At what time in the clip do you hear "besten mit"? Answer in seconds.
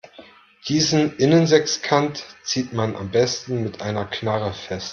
3.11-3.83